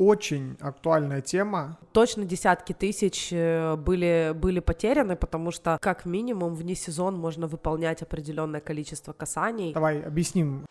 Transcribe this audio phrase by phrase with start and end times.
[0.00, 1.78] очень актуальная тема.
[1.92, 8.00] Точно десятки тысяч э, были, были потеряны, потому что как минимум вне сезон можно выполнять
[8.00, 9.74] определенное количество касаний.
[9.74, 10.64] Давай объясним.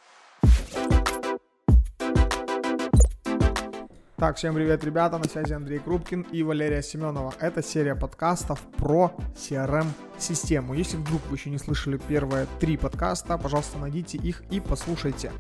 [4.18, 7.34] Так, всем привет, ребята, на связи Андрей Крупкин и Валерия Семенова.
[7.40, 10.74] Это серия подкастов про CRM-систему.
[10.74, 15.32] Если вдруг вы еще не слышали первые три подкаста, пожалуйста, найдите их и послушайте.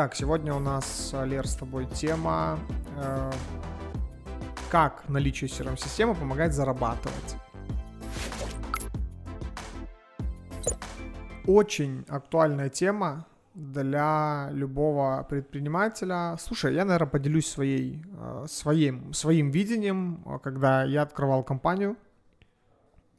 [0.00, 2.58] Так, сегодня у нас, Лер, с тобой тема,
[2.96, 3.32] э,
[4.70, 7.36] как наличие CRM-системы помогает зарабатывать.
[11.46, 16.38] Очень актуальная тема, для любого предпринимателя.
[16.40, 21.98] Слушай, я, наверное, поделюсь своей, э, своим, своим видением, э, когда я открывал компанию.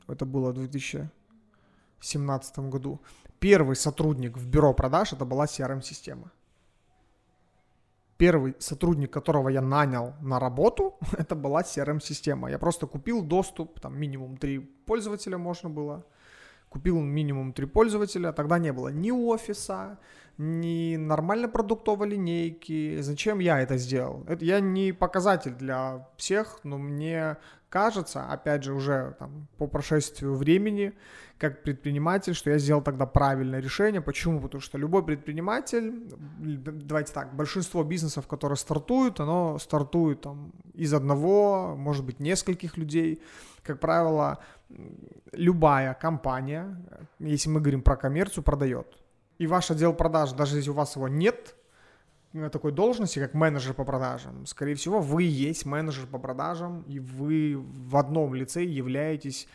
[0.08, 3.00] Это было в 2017 году.
[3.40, 6.32] Первый сотрудник в бюро продаж это была CRM-система.
[8.22, 12.52] Первый сотрудник, которого я нанял на работу, это была CRM-система.
[12.52, 16.06] Я просто купил доступ, там минимум три пользователя можно было.
[16.70, 19.98] Купил минимум три пользователя, тогда не было ни офиса,
[20.38, 23.02] ни нормальной продуктовой линейки.
[23.02, 24.24] Зачем я это сделал?
[24.28, 27.38] Это я не показатель для всех, но мне
[27.72, 30.94] кажется, опять же, уже там, по прошествию времени,
[31.38, 34.02] как предприниматель, что я сделал тогда правильное решение.
[34.02, 34.42] Почему?
[34.42, 35.92] Потому что любой предприниматель,
[36.38, 43.24] давайте так, большинство бизнесов, которые стартуют, оно стартует там из одного, может быть, нескольких людей.
[43.64, 44.40] Как правило,
[45.32, 46.78] любая компания,
[47.20, 48.98] если мы говорим про коммерцию, продает
[49.42, 51.56] и ваш отдел продаж, даже если у вас его нет,
[52.34, 57.00] э, такой должности, как менеджер по продажам, скорее всего, вы есть менеджер по продажам, и
[57.00, 59.48] вы в одном лице являетесь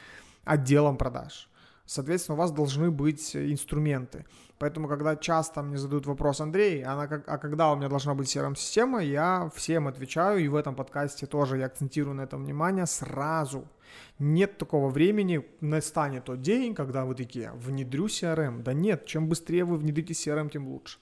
[0.45, 1.49] отделом продаж.
[1.85, 4.25] Соответственно, у вас должны быть инструменты.
[4.59, 9.05] Поэтому, когда часто мне задают вопрос, Андрей, а, а когда у меня должна быть CRM-система,
[9.05, 13.69] я всем отвечаю, и в этом подкасте тоже я акцентирую на этом внимание сразу–
[14.19, 18.63] нет такого времени, настанет тот день, когда вы такие, внедрю CRM.
[18.63, 20.99] Да нет, чем быстрее вы внедрите CRM, тем лучше.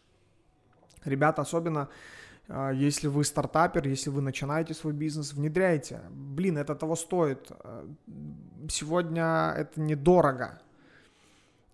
[1.05, 1.89] Ребята, особенно
[2.49, 6.01] а, если вы стартапер, если вы начинаете свой бизнес, внедряйте.
[6.11, 7.51] Блин, это того стоит.
[7.51, 7.87] А,
[8.69, 10.61] сегодня это недорого.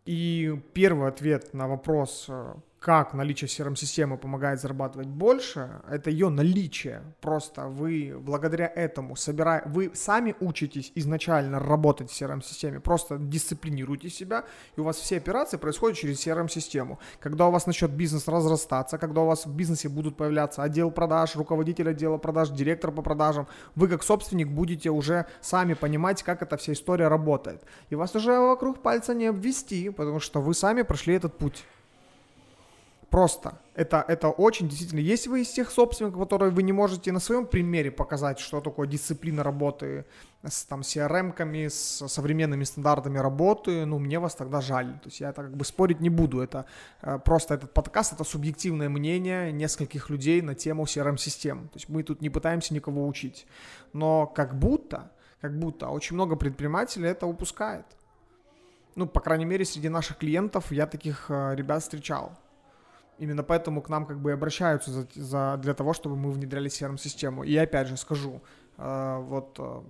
[0.06, 7.02] И первый ответ на вопрос, а, как наличие CRM-системы помогает зарабатывать больше, это ее наличие.
[7.20, 14.44] Просто вы благодаря этому собираете, вы сами учитесь изначально работать в CRM-системе, просто дисциплинируйте себя,
[14.76, 16.98] и у вас все операции происходят через CRM-систему.
[17.20, 21.36] Когда у вас начнет бизнес разрастаться, когда у вас в бизнесе будут появляться отдел продаж,
[21.36, 26.56] руководитель отдела продаж, директор по продажам, вы как собственник будете уже сами понимать, как эта
[26.56, 27.62] вся история работает.
[27.90, 31.66] И вас уже вокруг пальца не обвести, потому что вы сами прошли этот путь
[33.10, 33.60] просто.
[33.74, 35.00] Это, это очень действительно.
[35.00, 38.86] Если вы из тех собственников, которые вы не можете на своем примере показать, что такое
[38.86, 40.04] дисциплина работы
[40.42, 44.92] с там, CRM-ками, с современными стандартами работы, ну, мне вас тогда жаль.
[45.02, 46.40] То есть я это как бы спорить не буду.
[46.40, 46.66] Это
[47.02, 51.68] э, просто этот подкаст, это субъективное мнение нескольких людей на тему CRM-систем.
[51.68, 53.46] То есть мы тут не пытаемся никого учить.
[53.92, 55.10] Но как будто,
[55.40, 57.86] как будто очень много предпринимателей это упускает.
[58.94, 62.36] Ну, по крайней мере, среди наших клиентов я таких э, ребят встречал.
[63.20, 67.44] Именно поэтому к нам как бы обращаются за, за, для того, чтобы мы внедряли CRM-систему.
[67.44, 68.40] И опять же скажу,
[68.78, 69.80] э, вот э,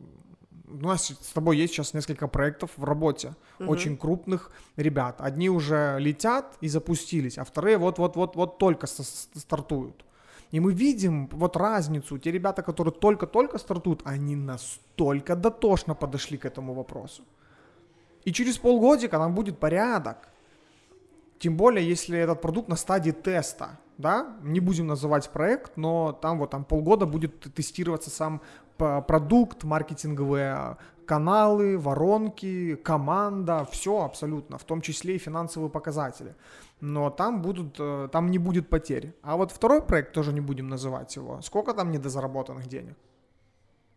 [0.71, 3.71] у нас с тобой есть сейчас несколько проектов в работе, угу.
[3.71, 5.21] очень крупных ребят.
[5.21, 10.05] Одни уже летят и запустились, а вторые вот-вот-вот-вот только стартуют.
[10.51, 12.19] И мы видим вот разницу.
[12.19, 17.23] Те ребята, которые только-только стартуют, они настолько дотошно подошли к этому вопросу.
[18.25, 20.29] И через полгодика нам будет порядок.
[21.41, 26.39] Тем более, если этот продукт на стадии теста, да, не будем называть проект, но там
[26.39, 28.43] вот там полгода будет тестироваться сам
[28.77, 36.35] продукт, маркетинговые каналы, воронки, команда, все абсолютно, в том числе и финансовые показатели.
[36.81, 39.15] Но там будут, э, там не будет потерь.
[39.23, 41.41] А вот второй проект тоже не будем называть его.
[41.41, 42.97] Сколько там недозаработанных денег?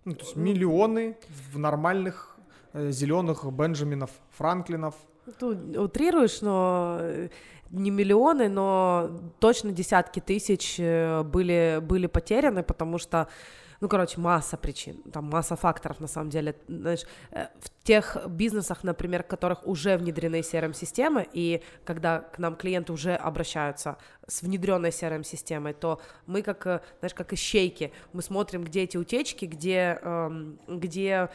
[0.05, 1.17] Ну, то есть миллионы
[1.51, 2.37] в нормальных
[2.71, 4.95] э, зеленых Бенджаминов, Франклинов,
[5.39, 7.29] Тут утрируешь, но э,
[7.71, 9.09] не миллионы, но
[9.39, 13.27] точно десятки тысяч э, были, были потеряны, потому что
[13.83, 18.85] ну, короче, масса причин, там масса факторов, на самом деле, знаешь, э, в тех бизнесах,
[18.85, 24.91] например, в которых уже внедрены CRM-системы, и когда к нам клиенты уже обращаются с внедренной
[24.91, 26.63] CRM-системой, то мы как,
[26.99, 31.29] знаешь, как ищейки, мы смотрим, где эти утечки, где, эм, где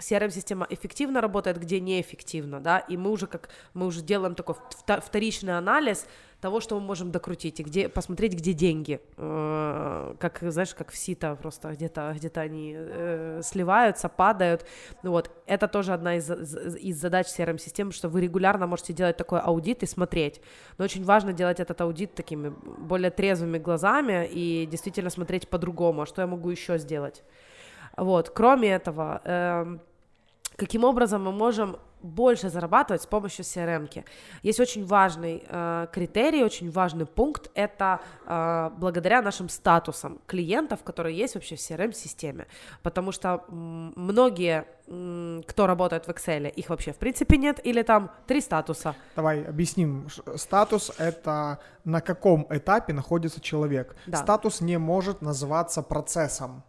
[0.00, 4.56] CRM-система эффективно работает, где неэффективно, да, и мы уже как, мы уже делаем такой
[5.00, 6.06] вторичный анализ
[6.40, 9.00] того, что мы можем докрутить, и где, посмотреть, где деньги.
[9.16, 14.66] Э, как, знаешь, как в сито просто где-то где они э, сливаются, падают.
[15.02, 15.30] Вот.
[15.46, 19.86] Это тоже одна из, из задач CRM-системы, что вы регулярно можете делать такой аудит и
[19.86, 20.40] смотреть.
[20.78, 22.48] Но очень важно делать этот аудит такими
[22.78, 27.22] более трезвыми глазами и действительно смотреть по-другому, а что я могу еще сделать.
[27.96, 28.30] Вот.
[28.30, 29.78] Кроме этого, э,
[30.60, 33.88] каким образом мы можем больше зарабатывать с помощью CRM.
[33.88, 34.04] -ки.
[34.42, 41.16] Есть очень важный э, критерий, очень важный пункт, это э, благодаря нашим статусам клиентов, которые
[41.16, 42.46] есть вообще в CRM-системе,
[42.82, 43.44] потому что
[43.96, 44.64] многие,
[45.46, 48.94] кто работает в Excel, их вообще в принципе нет, или там три статуса.
[49.16, 50.08] Давай объясним.
[50.36, 53.96] Статус— это на каком этапе находится человек.
[54.06, 54.18] Да.
[54.18, 56.62] Статус не может называться процессом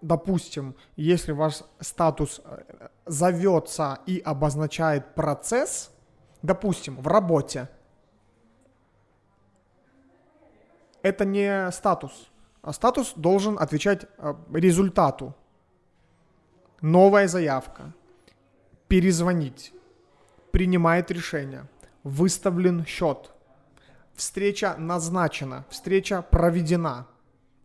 [0.00, 5.90] допустим, если ваш статус э, зовется и обозначает процесс,
[6.42, 7.68] допустим, в работе,
[11.02, 12.28] это не статус,
[12.62, 15.34] а статус должен отвечать э, результату.
[16.82, 17.94] Новая заявка,
[18.86, 19.72] перезвонить,
[20.52, 21.66] принимает решение,
[22.02, 23.30] выставлен счет,
[24.14, 27.06] встреча назначена, встреча проведена,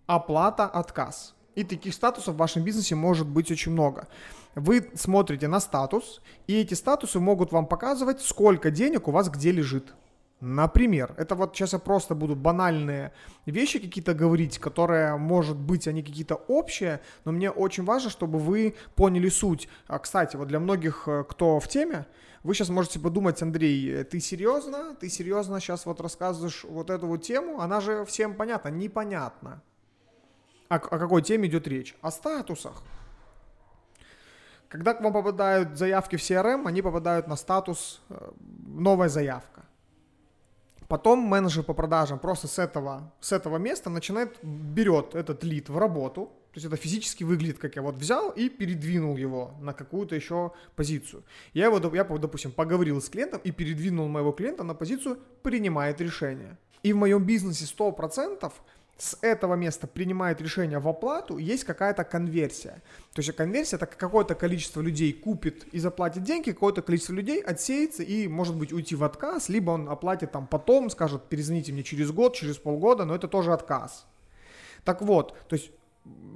[0.07, 4.07] оплата, отказ– и таких статусов в вашем бизнесе может быть очень много.
[4.56, 9.51] Вы смотрите на статус, и эти статусы могут вам показывать, сколько денег у вас где
[9.51, 9.94] лежит.
[10.42, 13.13] Например, это вот сейчас я просто буду банальные
[13.45, 18.75] вещи какие-то говорить, которые, может быть, они какие-то общие, но мне очень важно, чтобы вы
[18.95, 19.69] поняли суть.
[19.88, 22.07] А, кстати, вот для многих, э, кто в теме,
[22.42, 24.95] вы сейчас можете подумать, Андрей, ты серьезно?
[25.00, 27.62] Ты серьезно сейчас вот рассказываешь вот эту вот тему?
[27.62, 28.69] Она же всем понятна.
[28.69, 29.62] Непонятно
[30.71, 31.95] о, о какой теме идет речь?
[32.01, 32.81] О статусах.
[34.69, 38.31] Когда к вам попадают заявки в CRM, они попадают на статус э,
[38.68, 39.65] «новая заявка».
[40.88, 45.77] Потом менеджер по продажам просто с этого, с этого места начинает, берет этот лид в
[45.77, 50.15] работу, то есть это физически выглядит, как я вот взял и передвинул его на какую-то
[50.15, 51.24] еще позицию.
[51.53, 56.57] Я его, я, допустим, поговорил с клиентом и передвинул моего клиента на позицию «принимает решение».
[56.83, 58.51] И в моем бизнесе 100%
[59.01, 62.83] с этого места принимает решение в оплату, есть какая-то конверсия.
[63.13, 68.03] То есть конверсия это какое-то количество людей купит и заплатит деньги, какое-то количество людей отсеется
[68.03, 72.12] и может быть уйти в отказ, либо он оплатит там потом, скажет, перезвоните мне через
[72.12, 74.06] год, через полгода, но это тоже отказ.
[74.83, 75.71] Так вот, то есть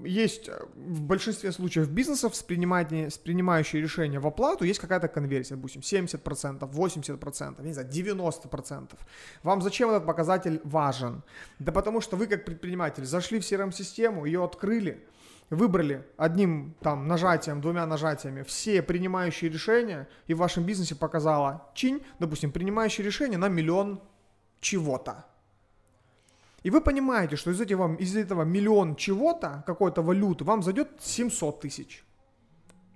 [0.05, 5.81] есть э, в большинстве случаев бизнесов с, принимающие решения в оплату есть какая-то конверсия, допустим,
[5.81, 8.91] 70%, 80%, не знаю, 90%.
[9.43, 11.23] Вам зачем этот показатель важен?
[11.59, 15.03] Да потому что вы как предприниматель зашли в CRM-систему, ее открыли,
[15.49, 22.03] выбрали одним там нажатием, двумя нажатиями все принимающие решения, и в вашем бизнесе показала чинь,
[22.19, 24.01] допустим, принимающие решения на миллион
[24.59, 25.25] чего-то.
[26.65, 31.61] И вы понимаете, что из этого, из этого миллион чего-то, какой-то валюты, вам зайдет 700
[31.61, 32.03] тысяч.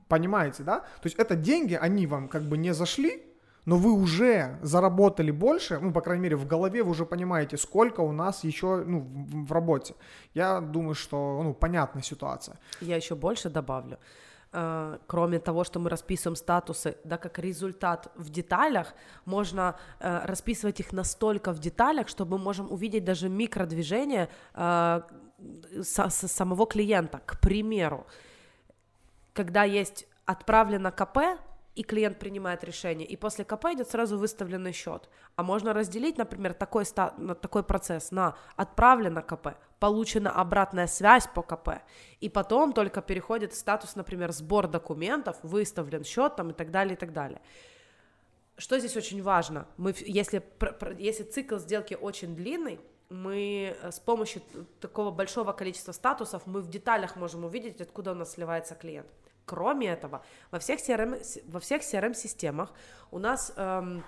[0.08, 0.80] Понимаете, да?
[0.80, 3.24] То есть это деньги, они вам как бы не зашли,
[3.66, 8.02] но вы уже заработали больше, ну, по крайней мере, в голове вы уже понимаете, сколько
[8.02, 9.94] у нас еще ну, в, в работе.
[10.34, 12.58] Я думаю, что ну, понятная ситуация.
[12.82, 14.00] Я еще больше добавлю.
[14.52, 18.94] Э, кроме того, что мы расписываем статусы, да, как результат в деталях,
[19.26, 25.02] можно э, расписывать их настолько в деталях, что мы можем увидеть даже микродвижение э,
[25.82, 27.22] самого клиента.
[27.26, 28.08] К примеру,
[29.34, 31.40] когда есть отправлено КП,
[31.76, 35.08] и клиент принимает решение, и после КП идет сразу выставленный счет.
[35.36, 41.82] А можно разделить, например, такой, такой процесс на отправлено КП, получена обратная связь по КП,
[42.20, 46.98] и потом только переходит статус, например, сбор документов, выставлен счет там и так далее, и
[46.98, 47.42] так далее.
[48.58, 49.68] Что здесь очень важно?
[49.78, 50.44] Мы, если,
[50.98, 54.42] если цикл сделки очень длинный, мы э, с помощью
[54.80, 59.08] такого большого количества статусов мы в деталях можем увидеть, откуда у нас сливается клиент.
[59.46, 62.72] Кроме этого, во всех CRM, во всех CRM-системах
[63.10, 64.04] у нас эм,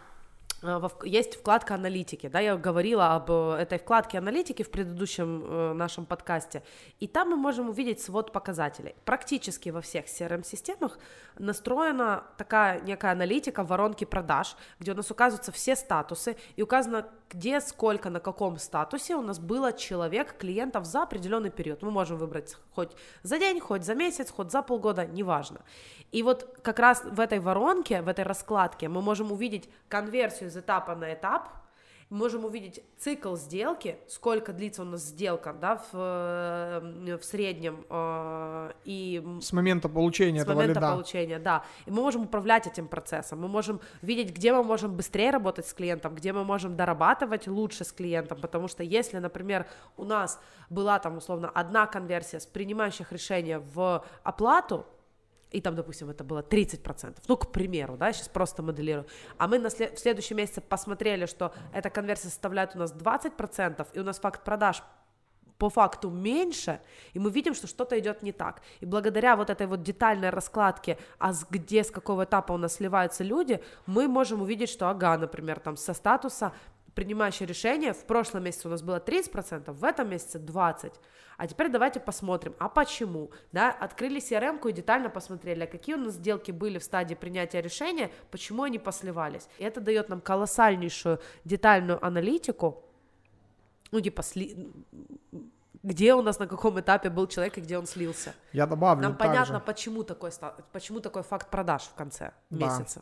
[1.04, 6.06] есть вкладка аналитики, да, я говорила об э, этой вкладке аналитики в предыдущем э, нашем
[6.06, 6.62] подкасте,
[7.00, 8.94] и там мы можем увидеть свод показателей.
[9.04, 11.00] Практически во всех CRM-системах
[11.40, 17.60] настроена такая некая аналитика воронки продаж, где у нас указываются все статусы, и указано, где,
[17.60, 21.82] сколько, на каком статусе у нас было человек, клиентов за определенный период.
[21.82, 22.92] Мы можем выбрать хоть
[23.24, 25.62] за день, хоть за месяц, хоть за полгода, неважно.
[26.12, 30.58] И вот как раз в этой воронке, в этой раскладке мы можем увидеть конверсию из
[30.58, 31.50] этапа на этап,
[32.12, 38.72] можем увидеть цикл сделки, сколько длится у нас сделка, да, в, э, в среднем, э,
[38.84, 39.24] и...
[39.42, 40.92] С момента получения с этого момента лида.
[40.92, 41.64] получения, да.
[41.86, 45.74] И мы можем управлять этим процессом, мы можем видеть, где мы можем быстрее работать с
[45.74, 49.66] клиентом, где мы можем дорабатывать лучше с клиентом, потому что если, например,
[49.96, 50.40] у нас
[50.70, 54.86] была там условно одна конверсия с принимающих решения в оплату,
[55.52, 59.06] и там, допустим, это было 30%, ну, к примеру, да, сейчас просто моделирую,
[59.38, 63.88] а мы на след- в следующем месяце посмотрели, что эта конверсия составляет у нас 20%,
[63.94, 64.82] и у нас факт продаж
[65.58, 66.80] по факту меньше,
[67.14, 68.64] и мы видим, что что-то идет не так.
[68.80, 72.74] И благодаря вот этой вот детальной раскладке, а с где, с какого этапа у нас
[72.74, 76.52] сливаются люди, мы можем увидеть, что, ага, например, там со статуса
[76.96, 80.94] принимающее решение, в прошлом месяце у нас было 30%, в этом месяце 20%.
[81.38, 83.32] А теперь давайте посмотрим, а почему?
[83.52, 87.62] Да, открыли CRM-ку и детально посмотрели, а какие у нас сделки были в стадии принятия
[87.62, 89.48] решения, почему они посливались.
[89.58, 92.84] И это дает нам колоссальнейшую детальную аналитику,
[93.92, 94.72] ну, типа, сли...
[95.84, 98.34] где у нас на каком этапе был человек и где он слился.
[98.54, 100.32] Я добавлю Нам понятно, почему такой,
[100.72, 102.66] почему такой факт продаж в конце Да.
[102.68, 103.02] месяца.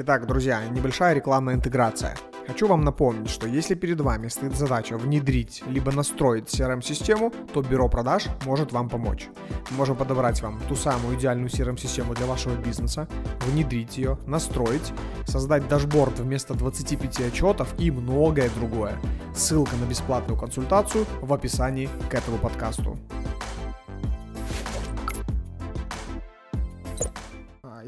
[0.00, 2.16] Итак, друзья, небольшая рекламная интеграция.
[2.46, 7.88] Хочу вам напомнить, что если перед вами стоит задача внедрить либо настроить CRM-систему, то бюро
[7.88, 9.28] продаж может вам помочь.
[9.70, 13.08] Мы можем подобрать вам ту самую идеальную CRM-систему для вашего бизнеса,
[13.40, 14.92] внедрить ее, настроить,
[15.26, 18.96] создать дашборд вместо 25 отчетов и многое другое.
[19.34, 22.96] Ссылка на бесплатную консультацию в описании к этому подкасту.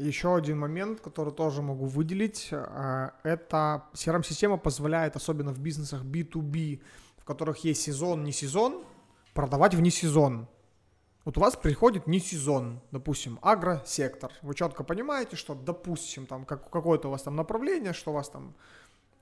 [0.01, 6.81] Еще один момент, который тоже могу выделить, а, это CRM-система позволяет, особенно в бизнесах B2B,
[7.17, 8.83] в которых есть сезон, не сезон,
[9.35, 10.47] продавать вне сезон.
[11.23, 14.31] Вот у вас приходит не сезон, допустим, агросектор.
[14.41, 18.27] Вы четко понимаете, что, допустим, там как, какое-то у вас там направление, что у вас
[18.27, 18.55] там,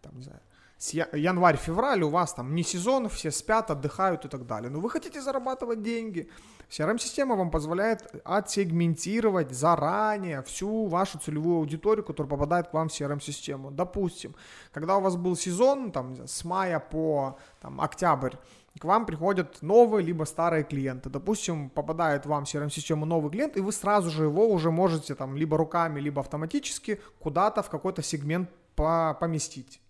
[0.02, 0.40] там не знаю,
[0.80, 4.70] январь-февраль у вас там не сезон, все спят, отдыхают и так далее.
[4.70, 6.30] Но вы хотите зарабатывать деньги.
[6.70, 13.72] CRM-система вам позволяет отсегментировать заранее всю вашу целевую аудиторию, которая попадает к вам в CRM-систему.
[13.72, 14.36] Допустим,
[14.72, 18.36] когда у вас был сезон, там, с мая по там, октябрь,
[18.80, 21.10] к вам приходят новые либо старые клиенты.
[21.10, 25.36] Допустим, попадает вам в CRM-систему новый клиент, и вы сразу же его уже можете там
[25.36, 29.82] либо руками, либо автоматически куда-то в какой-то сегмент по- поместить.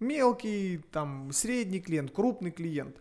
[0.00, 2.96] Мелкий, там, средний клиент, крупный клиент.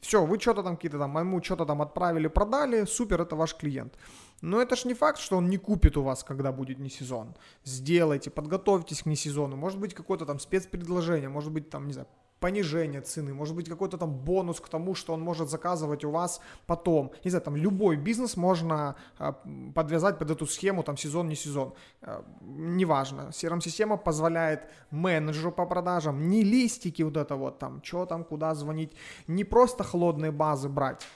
[0.00, 3.96] Все, вы что-то там какие-то там, ему что-то там отправили, продали, супер, это ваш клиент.
[4.42, 7.34] Но это ж не факт, что он не купит у вас, когда будет не сезон.
[7.64, 9.56] Сделайте, подготовьтесь к несезону.
[9.56, 12.08] Может быть, какое-то там спецпредложение, может быть, там, не знаю,
[12.44, 16.40] понижение цены, может быть, какой-то там бонус к тому, что он может заказывать у вас
[16.66, 17.10] потом.
[17.24, 19.32] Не знаю, там любой бизнес можно а,
[19.74, 21.72] подвязать под эту схему, там сезон, не сезон.
[22.02, 23.30] А, неважно.
[23.32, 24.60] CRM-система позволяет
[24.90, 28.92] менеджеру по продажам не листики вот это вот там, что там, куда звонить,
[29.26, 31.06] не просто холодные базы брать,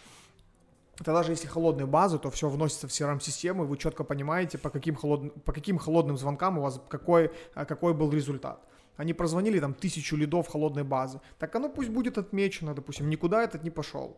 [1.00, 4.70] это даже если холодные базы, то все вносится в CRM-систему, и вы четко понимаете, по
[4.70, 8.58] каким, холодным, по каким холодным звонкам у вас какой, а, какой был результат.
[8.99, 11.21] Они прозвонили там тысячу лидов холодной базы.
[11.38, 14.17] Так оно пусть будет отмечено, допустим, никуда этот не пошел.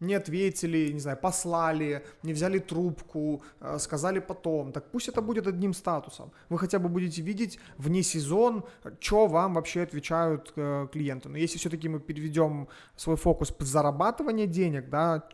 [0.00, 4.70] Не ответили, не знаю, послали, не взяли трубку, э, сказали потом.
[4.70, 6.30] Так пусть это будет одним статусом.
[6.48, 8.62] Вы хотя бы будете видеть вне сезон,
[9.00, 11.28] что вам вообще отвечают э, клиенты.
[11.28, 15.28] Но если все-таки мы переведем свой фокус в зарабатывание денег, да,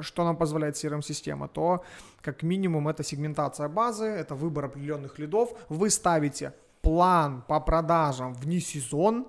[0.00, 1.84] что нам позволяет CRM-система, то
[2.22, 5.52] как минимум это сегментация базы, это выбор определенных лидов.
[5.68, 9.26] Вы ставите план по продажам вне сезон,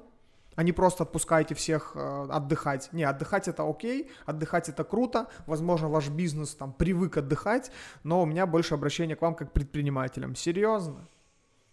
[0.56, 2.90] а не просто отпускаете всех э, отдыхать.
[2.92, 7.72] Не, отдыхать это окей, отдыхать это круто, возможно, ваш бизнес там привык отдыхать,
[8.04, 10.36] но у меня больше обращение к вам как предпринимателям.
[10.36, 11.08] Серьезно?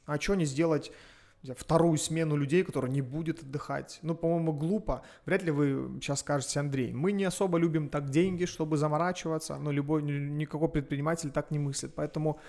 [0.07, 0.93] А что не сделать
[1.57, 3.99] вторую смену людей, которая не будет отдыхать?
[4.03, 5.03] Ну, по-моему, глупо.
[5.27, 9.73] Вряд ли вы сейчас скажете, Андрей, мы не особо любим так деньги, чтобы заморачиваться, но
[9.73, 11.95] любой, никакой предприниматель так не мыслит.
[11.95, 12.41] Поэтому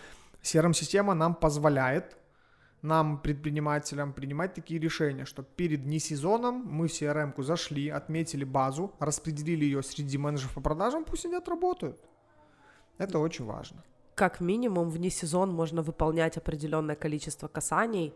[0.44, 2.18] CRM-система нам позволяет
[2.84, 9.66] нам, предпринимателям, принимать такие решения, что перед несезоном мы в CRM-ку зашли, отметили базу, распределили
[9.66, 11.98] ее среди менеджеров по продажам, пусть они отработают.
[12.98, 13.84] Это очень важно.
[14.16, 18.14] Как минимум вне сезон можно выполнять определенное количество касаний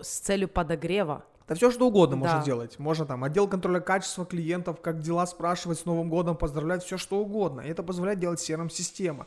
[0.00, 1.24] с целью подогрева.
[1.46, 2.44] Да все что угодно можно Да.
[2.44, 2.78] делать.
[2.78, 7.18] Можно там отдел контроля качества клиентов, как дела спрашивать с Новым годом, поздравлять, все что
[7.18, 7.60] угодно.
[7.60, 9.26] И это позволяет делать CRM-система.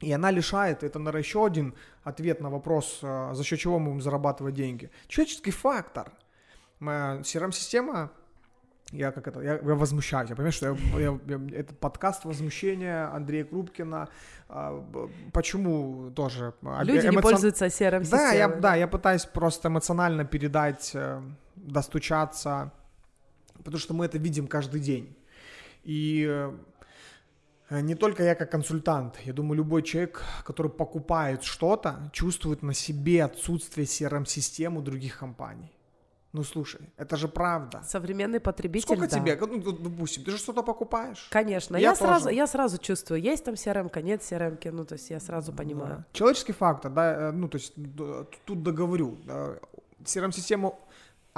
[0.00, 1.74] И она лишает, это, наверное, еще один
[2.04, 4.90] ответ на вопрос, э, за счет чего мы будем зарабатывать деньги.
[5.08, 6.12] Человеческий фактор.
[6.80, 8.10] CRM-система
[8.92, 13.14] я как это, я, я возмущаюсь, я понимаю, что я, я, я, этот подкаст возмущения
[13.14, 14.08] Андрея Крупкина,
[14.48, 14.82] а,
[15.32, 16.54] почему тоже?
[16.62, 17.14] Люди эмоцион...
[17.14, 21.20] не пользуются серым да, я, да, я пытаюсь просто эмоционально передать, э,
[21.56, 22.72] достучаться,
[23.58, 25.14] потому что мы это видим каждый день.
[25.84, 26.52] И э,
[27.70, 33.24] не только я как консультант, я думаю, любой человек, который покупает что-то, чувствует на себе
[33.24, 35.72] отсутствие CRM-систем у других компаний.
[36.32, 37.82] Ну слушай, это же правда.
[37.86, 38.86] Современный потребитель.
[38.86, 39.18] Сколько да.
[39.18, 39.36] тебе?
[39.40, 41.26] Ну, допустим, ты же что-то покупаешь.
[41.30, 41.76] Конечно.
[41.76, 45.20] Я, я сразу, я сразу чувствую, есть там CRM, нет CRM, ну то есть я
[45.20, 45.96] сразу понимаю.
[45.96, 46.06] Да.
[46.12, 47.74] Человеческий фактор, да, э, ну то есть
[48.44, 49.16] тут договорю.
[49.24, 49.58] Да,
[50.04, 50.78] CRM-систему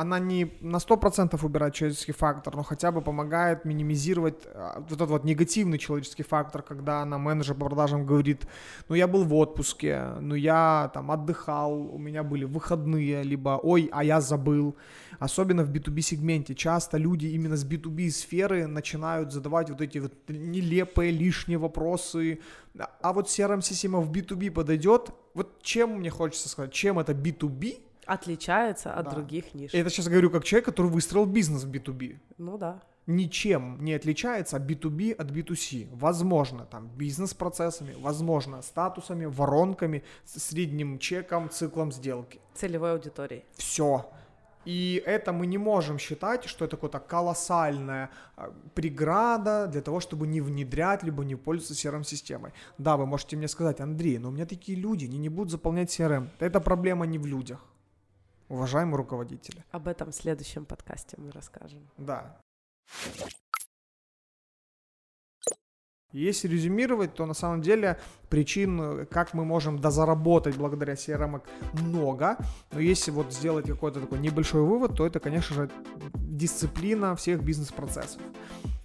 [0.00, 5.10] она не на 100% убирает человеческий фактор, но хотя бы помогает минимизировать а, вот этот
[5.10, 8.46] вот негативный человеческий фактор, когда на менеджер по продажам говорит,
[8.88, 13.90] ну я был в отпуске, ну я там отдыхал, у меня были выходные, либо ой,
[13.92, 14.74] а я забыл.
[15.18, 20.14] Особенно в B2B сегменте часто люди именно с B2B сферы начинают задавать вот эти вот
[20.28, 22.38] нелепые лишние вопросы,
[23.02, 25.10] а вот CRM-система в B2B подойдет.
[25.34, 29.10] Вот чем мне хочется сказать, чем это B2B отличается от да.
[29.10, 29.72] других ниш.
[29.72, 32.18] Я это сейчас говорю как человек, который выстроил бизнес в B2B.
[32.38, 32.82] Ну да.
[33.06, 35.88] Ничем не отличается B2B от B2C.
[35.92, 42.40] Возможно, там бизнес-процессами, возможно, статусами, воронками, средним чеком, циклом сделки.
[42.54, 43.44] Целевой аудиторией.
[43.56, 44.06] Все.
[44.66, 48.10] И это мы не можем считать, что это какая-то колоссальная
[48.74, 52.52] преграда для того, чтобы не внедрять, либо не пользоваться CRM-системой.
[52.76, 55.88] Да, вы можете мне сказать, Андрей, но у меня такие люди, они не будут заполнять
[55.88, 56.28] CRM.
[56.40, 57.69] Эта проблема не в людях
[58.50, 59.64] уважаемые руководители.
[59.70, 61.88] Об этом в следующем подкасте мы расскажем.
[61.96, 62.36] Да.
[66.12, 67.96] Если резюмировать, то на самом деле
[68.28, 71.40] причин, как мы можем дозаработать благодаря CRM,
[71.74, 72.36] много.
[72.72, 75.70] Но если вот сделать какой-то такой небольшой вывод, то это, конечно же,
[76.16, 78.20] дисциплина всех бизнес-процессов.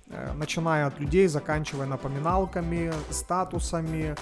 [0.10, 4.16] Э, начиная от людей, заканчивая напоминалками, статусами,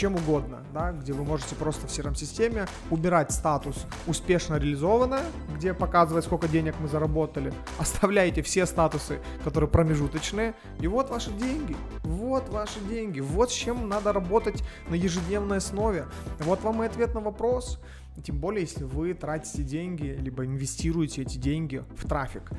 [0.00, 5.20] чем угодно, да, где вы можете просто в CRM-системе убирать статус «успешно реализовано»,
[5.54, 11.76] где показывает, сколько денег мы заработали, оставляете все статусы, которые промежуточные, и вот ваши деньги,
[12.02, 16.06] вот ваши деньги, вот с чем надо работать на ежедневной основе.
[16.38, 17.78] Вот вам и ответ на вопрос.
[18.20, 22.50] Тем более, если вы тратите деньги, либо инвестируете эти деньги в трафик.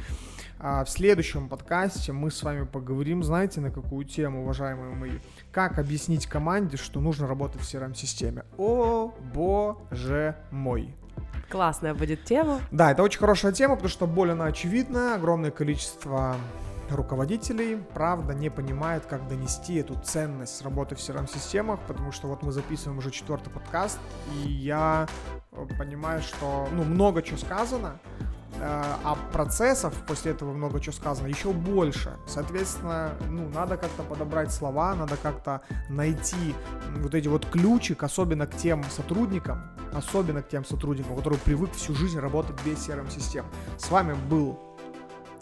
[0.59, 5.19] А в следующем подкасте мы с вами поговорим, знаете, на какую тему, уважаемые мои?
[5.51, 8.43] Как объяснить команде, что нужно работать в CRM-системе?
[8.57, 10.93] О, боже мой!
[11.49, 12.61] Классная будет тема.
[12.71, 16.37] Да, это очень хорошая тема, потому что более очевидно, огромное количество
[16.95, 22.51] руководителей, правда, не понимает, как донести эту ценность работы в CRM-системах, потому что вот мы
[22.51, 23.99] записываем уже четвертый подкаст,
[24.33, 25.07] и я
[25.51, 27.99] э, понимаю, что, ну, много чего сказано,
[28.59, 32.17] Э, а процессов после этого много чего сказано еще больше.
[32.27, 36.55] Соответственно, ну, надо как-то подобрать слова, надо как-то найти
[36.97, 41.95] вот эти вот ключик, особенно к тем сотрудникам, особенно к тем сотрудникам, которые привык всю
[41.95, 43.45] жизнь работать без CRM-систем.
[43.77, 44.59] С вами был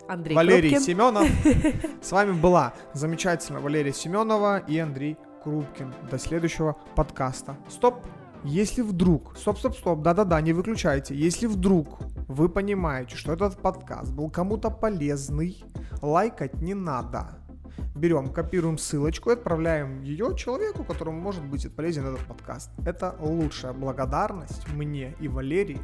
[0.09, 0.85] Андрей Валерий Крупкин.
[0.85, 1.27] Семенов.
[2.01, 5.93] С вами была замечательная Валерия Семенова и Андрей Крупкин.
[6.09, 7.57] До следующего подкаста.
[7.69, 8.03] Стоп!
[8.43, 11.13] Если вдруг, стоп, стоп, стоп, да-да-да, не выключайте.
[11.13, 15.63] Если вдруг вы понимаете, что этот подкаст был кому-то полезный,
[16.01, 17.37] лайкать не надо.
[17.95, 22.71] Берем, копируем ссылочку и отправляем ее человеку, которому может быть полезен этот подкаст.
[22.83, 25.81] Это лучшая благодарность мне и Валерии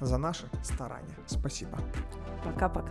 [0.00, 1.16] за наши старания.
[1.26, 1.78] Спасибо.
[2.42, 2.90] Пока-пока.